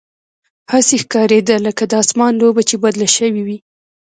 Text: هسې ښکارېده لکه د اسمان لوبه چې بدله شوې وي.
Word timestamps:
هسې 0.71 0.95
ښکارېده 1.03 1.55
لکه 1.67 1.83
د 1.87 1.93
اسمان 2.03 2.33
لوبه 2.41 2.61
چې 2.69 2.75
بدله 2.83 3.07
شوې 3.17 3.41
وي. 3.47 3.57